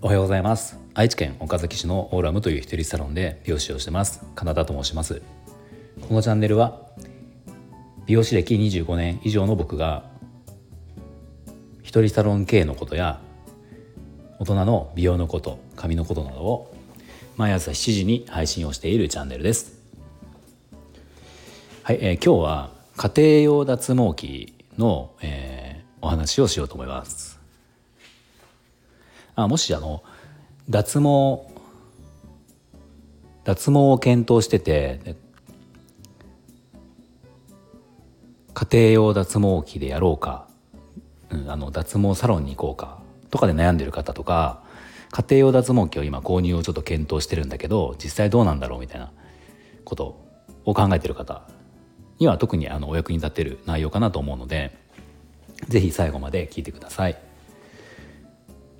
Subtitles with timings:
[0.00, 0.78] おはようございます。
[0.94, 4.24] 愛知県岡崎市のオーラムという一人サロンで美容師をしてます。
[4.36, 5.22] カナダと申します。
[6.06, 6.82] このチャンネルは
[8.06, 10.08] 美容師歴25年以上の僕が
[11.82, 13.20] 一人サロン経営のことや
[14.38, 16.72] 大人の美容のこと髪のことなどを
[17.36, 19.82] 毎朝7時に配信をしているチャンネルです。
[21.82, 27.38] はい、えー、今日は家庭用脱毛器の、えー、お話をしようと思います。
[29.36, 30.02] あもしあの
[30.68, 31.46] 脱毛
[33.44, 35.14] 脱毛を検討してて
[38.52, 40.48] 家庭用脱毛器でやろうか、
[41.30, 42.98] うん、あの脱毛サロンに行こうか
[43.30, 44.64] とかで悩んでる方とか
[45.12, 49.12] 家庭用脱毛器を今購入をちょっと検討してるんだけど実際どうなんだろうみたいな
[49.84, 50.20] こと
[50.64, 51.46] を考えてる方
[52.18, 54.76] には特にあのお役に立てる内容かなと思うので
[55.68, 57.18] 是非最後まで聞いてください。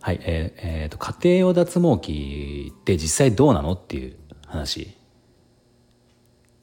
[0.00, 4.96] はい、えーえーと、家庭用脱毛器って実際どうなのっていう話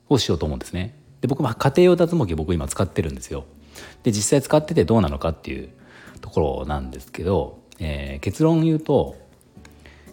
[0.09, 0.95] をしようと思うんですね。
[1.21, 3.45] で僕、まあ、家庭用脱毛器僕今使ってるんですよ。
[4.03, 5.69] で実際使っててどうなのかっていう
[6.21, 9.15] ところなんですけど、えー、結論言うと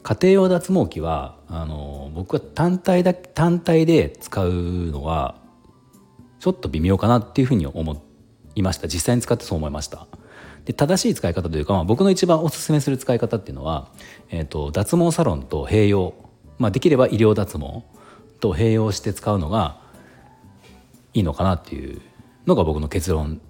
[0.03, 4.53] 家庭用脱毛器はあの僕は単体だ単体で使う
[4.87, 5.37] のは
[6.43, 8.03] ちょっと微妙かなっていうふうに思
[8.57, 10.09] いました実際に使ってそう思いました。
[10.65, 13.87] で正しい使い方というか、まあ、僕の一番おすすめする使い方っていうのは、
[14.29, 16.15] えーと、脱毛サロンと併用、
[16.59, 17.85] まあ、できれば医療脱毛
[18.41, 19.81] と併用して使うのが
[21.15, 22.01] いいのかなっていう
[22.45, 23.41] のが僕の結論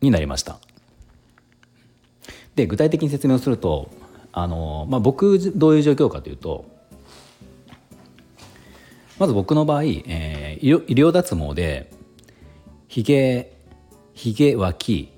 [0.00, 0.60] になりました。
[2.54, 3.90] で具体的に説明をすると
[4.30, 6.66] あの、まあ、僕どういう状況かというと
[9.18, 11.97] まず僕の場合、えー、医療脱毛で
[12.88, 13.52] ひげ
[14.14, 15.12] ひげ脇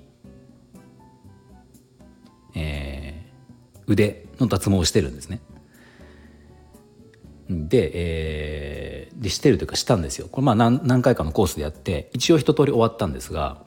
[3.91, 5.41] 腕の脱毛をしてるんですね。
[7.49, 10.27] で,、えー、でしてるというかしたんですよ。
[10.31, 13.63] これまあ何何回かのコースでやって一応一通り終わったんですが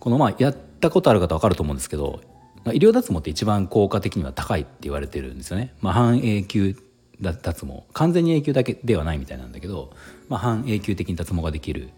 [0.00, 2.20] このまあやったことある方分かると思うんですけど、
[2.64, 5.74] まあ、医療脱毛って一番効果的には高いって言われてるんですよね。
[5.80, 6.76] まあ、半永久
[7.20, 9.92] 脱毛完全に永久だけではないみたいなんだけど、
[10.28, 11.90] まあ、半永久的に脱毛ができる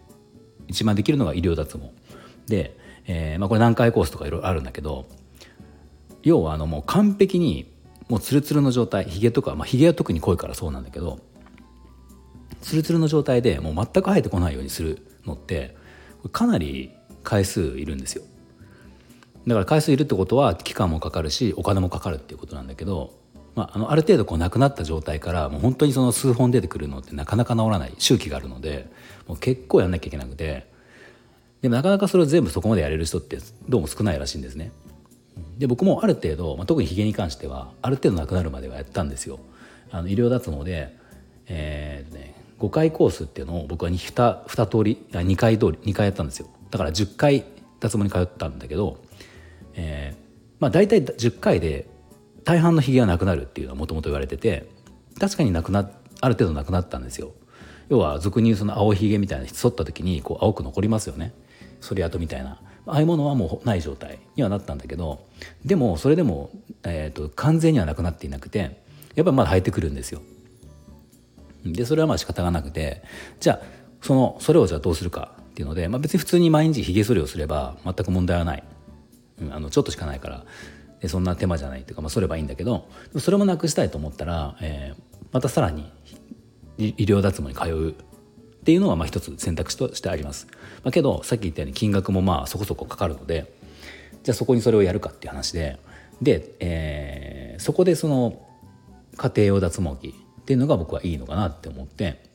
[0.75, 1.91] 一番できるのが医療脱毛。
[2.47, 2.77] で、
[3.07, 5.05] えーまあ、これ何回コースとかいろいろあるんだけど
[6.21, 7.71] 要はあのもう完璧に
[8.09, 11.19] もうツルツルの状態ヒゲとか、まあ、ヒゲは特に濃いからそうなんだけど
[12.61, 15.75] ツルツルの状態でもう全く生えてこないようにするのって
[16.31, 16.91] かなり
[17.23, 18.23] 回数いるんですよ。
[19.47, 23.13] だから回数いるってことは期間もかかるしお金もかかるっていうことなんだけど、
[23.55, 28.89] まあ、あのある程度こうなくなった状態からもう本当にその数本出てくるのってなかなか治らない周期があるので
[29.27, 30.67] もう結構やんなきゃいけなくて
[31.61, 33.37] でもなかなかそれを全部そこまでやれる人って
[33.69, 34.71] どうも少ないらしいんですね。
[35.57, 39.39] で僕もある程度、まあ、特にひげに関してはある程度なくなるまではやったんですよ。
[39.89, 40.95] あの医療脱毛で、
[41.47, 47.45] えーね、5回コースっていうのを僕は 2, 2通り2回通り2回やったんですよだから10回
[47.79, 48.97] 脱毛に通ったんだけど、
[49.75, 50.25] えー
[50.59, 51.87] まあ、大体10回で
[52.45, 54.69] 大半のひげがなくなるっていうのはもともと言われてて
[55.19, 55.89] 確かになくな
[56.21, 57.33] ある程度なくなったんですよ。
[57.89, 61.33] 要は俗に言うその青ひげみたいな剃った時にこう青く残りますよね。
[61.81, 65.25] それ跡みたいなああいうものはもうない状態にはなったんだけど
[65.63, 66.51] でもそれでも、
[66.83, 68.59] えーと、完全にはなくなっていなくて
[69.15, 70.21] やっぱりまだ生えてくるんですよ。
[71.65, 73.01] でそれはまあ仕方がなくて
[73.39, 73.61] じゃあ
[74.01, 78.63] そのそれをじゃあどうするかっていうので、まあ、別に普通に毎日ひげ剃りをすれば全く問題はない、
[79.41, 80.45] うん、あのちょっとしかないから
[81.01, 82.87] でそんな手間じゃないというか、まあ、剃ればいいんだけど
[83.19, 85.91] それもなくしたいと思ったら、えー、またさらに
[86.77, 87.93] 医療脱毛に通うっ
[88.65, 90.47] ていうのはまあ一つ選択肢としてあります。
[90.83, 93.53] まあ、けどさっき言ったように金額もまあそこそこかかるので
[94.23, 95.79] じゃあそこにそれをやるかっていう話で
[96.21, 98.41] で、えー、そこでその
[99.17, 102.34] 家庭用脱毛器っていうのが僕はいいのかなって思って。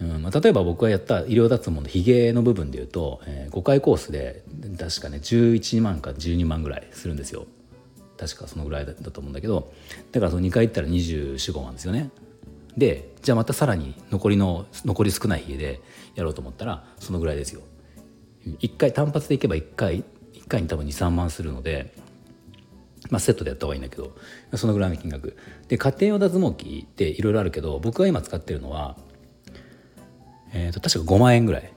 [0.00, 4.44] うんまあ、例えば僕がやった医療脱毛のひげの部分でいうと、えー、5回コースで
[4.78, 7.46] 確かね11万か12万ぐらいするんですよ。
[8.16, 9.72] 確かそのぐらいだと思うんだけど
[10.10, 12.10] だからその2回行ったら245万ですよね。
[12.76, 15.80] でじゃあまたさらに残りの残り少ない家で
[16.14, 17.62] やろうと思ったらそのぐらいですよ。
[18.44, 21.92] 1回単発でいけば1回1回に多分23万するので、
[23.10, 24.16] まあ、セットでやった方がいいんだけど
[24.54, 25.36] そのぐらいの金額。
[25.66, 28.96] で家庭用脱毛器っていろいろあるけど僕が今使ってるのは、
[30.52, 31.72] えー、と確か5万円ぐらい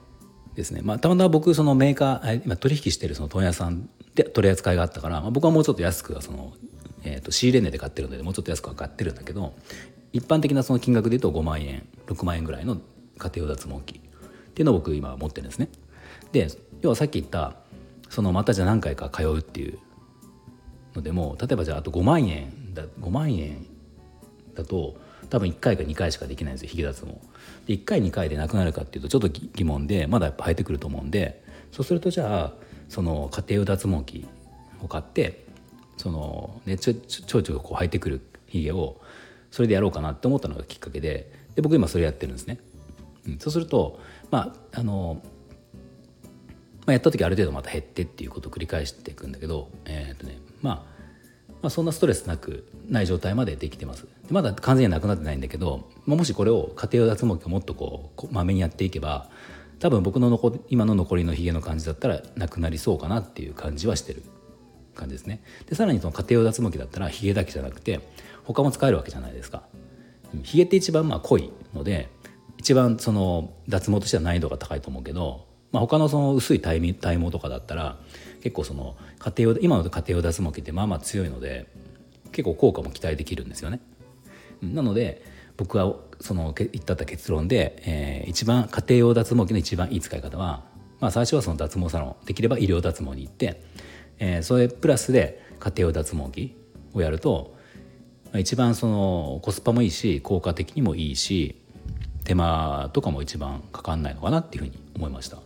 [0.54, 6.52] ですね、まあ、たまたま僕そのメーカー今取引してるその問屋さんで取り扱いがあったから、まあ、僕はもうちょっと安くはその、
[7.04, 9.54] えー、と仕入れ値で買ってるのでもうちょっと安くは買ってるんだけど
[10.12, 12.76] 一般的なその金額で言うと5万円6万円ぐらいの
[13.18, 15.68] 家庭用脱毛器っていうのを僕今持ってるんですね。
[16.32, 16.48] で、
[16.82, 17.54] 要はさっき言った
[18.10, 19.78] そのまたじゃ何回か通うっていう
[20.94, 23.66] のでも例えばじゃああと5万円だ5万円
[24.54, 24.96] だと
[25.30, 27.12] 多分1回か2回しかできないんですよヒゲ脱毛。
[27.66, 31.42] で1回2回でなくなるかっていうとちょっと疑問でまだやっぱ生えてくると思うんで。
[31.72, 32.52] そうするとじゃあ
[32.90, 34.26] その家庭用脱毛器
[34.82, 35.46] を買って
[35.96, 39.00] その、ね、ちょちょちょこう生えてくるヒゲを
[39.50, 41.40] それでやろうかなって思ったのがきっかけで。
[41.54, 42.58] で僕今それやってるんですね。
[43.26, 45.22] うん、そうするとまああの
[46.86, 50.74] まあ、やった時ある程度また減ってっていうことを繰り返していくんだけど、えーとねまあ、
[51.62, 54.06] まあそんなストレスなくない状態までできてます。
[54.32, 59.28] まだ完全にはなくなってないんだけど、まあ、もしこれを家庭用脱毛器をもっとこうまめにやっていけば
[59.78, 64.22] 多分僕の残今の残りのひげの感じだったらなくなりそうかなっていう感じはしてる
[64.94, 68.00] 感じですねでさらにその家庭用脱毛器だったらひげだけじゃなくて
[68.44, 69.64] 他も使えるわけじゃないですか
[70.42, 72.08] ひげって一番まあ濃いので
[72.56, 76.94] 一番その脱毛としては難易度が高いと思うけど、まあ、他のその薄い体毛
[77.30, 77.98] とかだったら
[78.42, 81.66] 結構その家庭用今の家庭用脱毛器ってまあまあ強いので
[82.30, 83.80] 結構効果も期待できるんですよね。
[84.62, 85.22] なので
[85.56, 90.64] 僕はその言ったった結論で、えー、一番家庭用脱毛器の一番いい使い方は、
[91.00, 93.62] まあ、最初はその脱毛サロンできれば医療脱毛に行って、
[94.18, 96.56] えー、それプラスで家庭用脱毛器
[96.94, 97.56] をやると
[98.34, 101.60] 一番そのコスパもいいし効果的にもいいし
[102.24, 105.38] 手間とかも一番かかんないのかなっていうふうに思いました。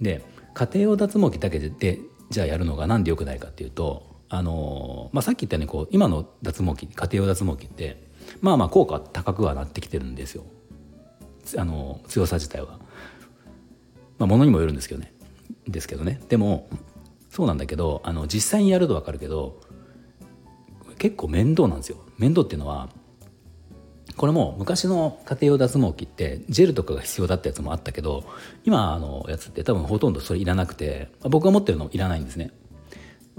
[0.00, 0.22] で
[0.54, 2.00] 家庭用脱毛器だけで
[2.30, 8.05] じゃあやるのが何でよくないかっていうとあの、まあ、さっき言ったようにこう今の脱毛器家庭用脱毛器って
[8.40, 10.44] まあまあ効果高くはなってきてるんですよ。
[11.56, 12.78] あの強さ自体は。
[14.18, 15.12] まあ、ものにもよるんですけどね。
[15.68, 16.20] ですけどね。
[16.28, 16.68] でも
[17.30, 19.60] そうなんだけどあの実際にやると分かるけど
[20.98, 21.98] 結構面倒なんですよ。
[22.18, 22.88] 面倒っていうのは
[24.16, 28.24] これも昔の家庭用脱毛器ってジェルとかが必要だったやつもあったけど
[28.64, 32.50] 今のやつって多分ほとんどそれいらなくて僕が持ってるのいらないんですね。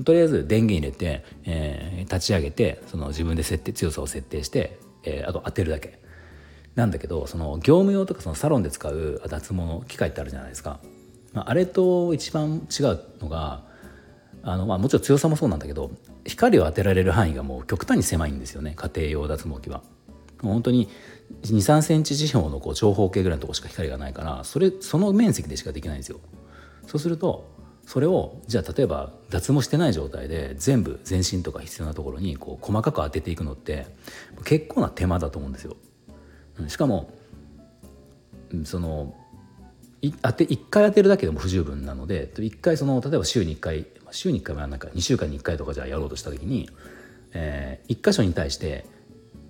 [0.04, 6.00] とりあえず電源入れて、えー、立ち上げてその自分で設定強さを設定して、えー、あと当てるだけ
[6.76, 10.80] なんだけどその業務用とかそのサロンで使う脱毛の機械ってあるじゃないですか、
[11.34, 13.64] まあ、あれと一番違うのが
[14.44, 15.92] あの、まあ、もちろん強さもそうなんだけど
[16.26, 19.82] 光を当てられる範囲がもう極端に狭いんですよね家庭用脱毛器は。
[20.42, 20.88] もう本当に
[21.42, 26.20] 23センチ四方のこう長方形ぐらいのとこしか光がないからそれその面積でしかできないんですよ。
[26.86, 27.50] そうすると
[27.88, 33.88] それをじゃあ例えば脱毛してない状態で全部全身とか必要なところにこう細かく当てていくのって
[34.44, 35.78] 結構な手間だと思うんですよ。
[36.68, 37.14] しかも
[38.66, 39.16] その
[40.22, 46.70] 当て1回当てるだけでも不十分なので1回その例えば週に1回週に1回はなんか2週間に1回とかじゃやろうとした時に、
[47.32, 48.86] えー、1箇所に対して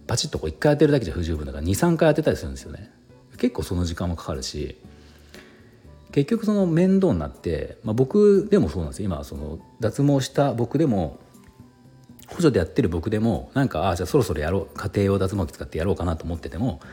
[0.06, 2.92] バチッとこう1回当てるだけじゃ不十分だから23回当てたりするんですよね
[3.40, 4.78] 結構その時間もかかるし
[6.18, 11.20] 結局その面倒になって、まあ、僕でもそうなんですよ今その脱毛した僕でも
[12.28, 16.88] 補助でやってる僕でもなんかああじゃあそろそろやろう家庭用脱毛器使ってやろうかなと思ってても、ま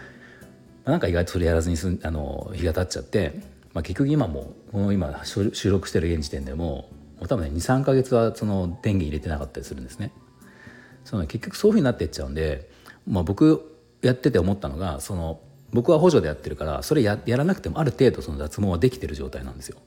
[0.87, 3.41] あ、なんか意外とそれやらずにすあの日が経っちゃって、
[3.73, 10.13] まあ、結局今もこの今収録してる現時点でももう多分ね23か月はその電源入れてなかったりするんですね。
[11.05, 12.71] その結局そういうふうになっていっちゃうんで
[13.07, 15.41] まあ、僕やってて思ったのがその
[15.75, 19.79] 僕は補助でやってるからそれややらなくてもある程度その脱毛はできてる状態なんですよ。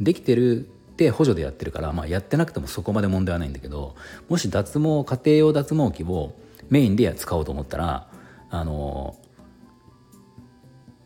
[0.00, 3.94] できてるって補助でやってるから、まあ、やってなくてもそこまで問題はないんだけど
[4.28, 6.34] もし脱毛家庭用脱毛器を
[6.70, 8.08] メインで使おうと思ったら
[8.50, 9.16] あの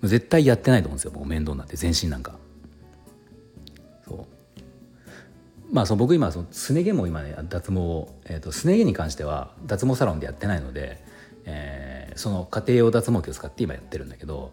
[0.02, 2.36] 絶対やってないと思うんですよもう面倒になって全身なんか。
[4.06, 11.08] そうまあその僕今そのすね毛も今ね脱毛、えーとすね毛に関しては脱毛サロンでやってないので
[11.50, 11.87] えー、
[12.18, 14.52] その家庭用脱毛器を使って今やってるんだけど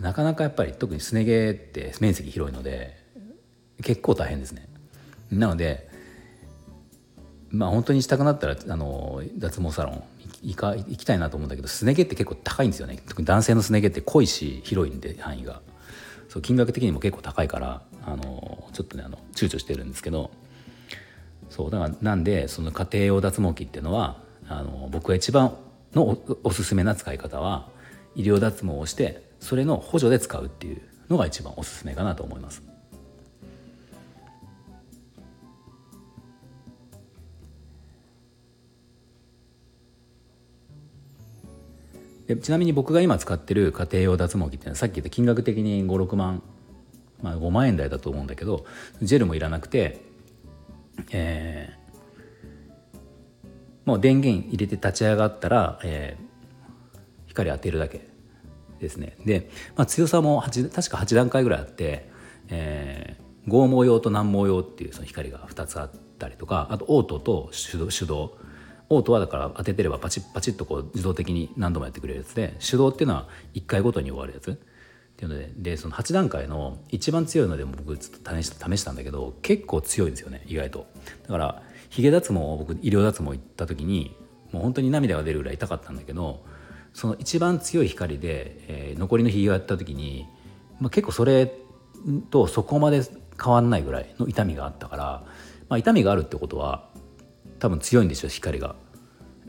[0.00, 2.96] なかなかやっぱり特にすね毛って面積広いので
[3.82, 4.68] 結構大変ですね。
[5.30, 5.90] なので
[7.50, 10.02] まあ本当にしたくなったらあの脱毛サロン
[10.42, 13.02] 行か行きたいなと思うんだけどすね毛って結構高いんですよね。
[13.08, 15.60] 特に男性のすね毛って濃いし広いんで範囲が。
[16.28, 20.30] そう金額的にも結構高いからあのちょっとねあの躊躇してるんですけど。
[21.50, 24.16] そうだからなんでその家庭用脱毛器っていうのは
[24.48, 25.54] あの僕が一番
[25.94, 27.68] のおすすめな使い方は
[28.14, 32.62] 医療脱毛をしてそれの補助で使うっていうのが一番おすすめかなと思います。
[42.26, 46.42] でちなみに僕が今使ってる家庭用脱毛器っていうのはさっき言った金額的に56万、
[47.20, 48.64] まあ、5万円台だと思うんだけど
[49.02, 50.00] ジェルもいらなくて、
[51.10, 51.76] え
[53.84, 58.06] もう電源入れて立ち上がったら、えー、光当てるだけ
[58.80, 59.16] ですね。
[59.24, 62.10] で、まあ、強さも8確か8段階ぐらいあって、
[62.48, 63.16] え
[63.48, 68.36] 剛毛用と軟毛用っていうその光が2つあったりとかあとオートと手動手動。
[68.88, 74.50] オートはだから当ててればパチッパチッとこう自動的に何度もやってくれるやつで手動っていうのは1回ごとに終わるやつ。
[74.50, 80.86] っていうのででその8段階の一番強いのでも僕ちょっと試し試したんだけど結構強いんですよね意外と。
[81.22, 81.62] だから
[81.92, 84.16] ヒゲ脱毛を僕医療脱毛行った時に
[84.50, 86.42] もう本当に涙が出るぐらい痛かったんだけど
[86.94, 90.26] その一番強い光で、えー、残りのひげをやった時に、
[90.80, 91.52] まあ、結構それ
[92.30, 93.02] とそこまで
[93.42, 95.04] 変わんないぐらいの痛みがあったから、
[95.68, 96.88] まあ、痛みがあるってことは
[97.58, 98.74] 多分強いんでしょ光が、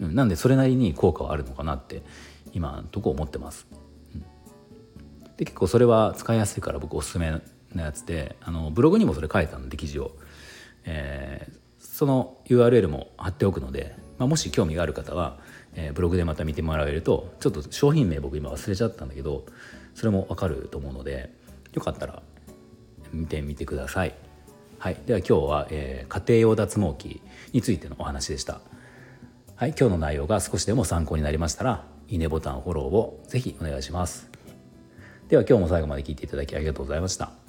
[0.02, 2.04] うん、なんでそれなりに効果はあるのかなって
[2.52, 3.68] 今のとこ思ってます、
[4.14, 4.22] うん、
[5.38, 7.32] で結構それは使いやすいから僕おすすめ
[7.74, 10.12] なやつであのブログにもそれ書いたんで記事を、
[10.84, 11.63] えー、
[12.04, 15.40] その URL も貼っておくので、まあ、もし興味がある方は、
[15.74, 19.46] えー、ブログでまた見てもらえるとちょっと商品名僕今忘れちゃったんだけど
[19.96, 21.34] それも分かると思うので
[21.72, 22.22] よかったら
[23.14, 24.14] 見てみてください。
[24.80, 27.22] はい、では今日は、えー、家庭用脱毛器
[27.54, 28.60] についてのお話でした。
[29.56, 34.30] はい、今日の内容が少しでも参考になりましたらいいねボタンフォローをぜひお願いします。
[35.30, 37.43] では今日も最後まで聞いていただきありがとうございました。